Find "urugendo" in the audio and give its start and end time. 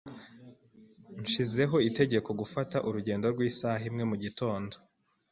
2.87-3.25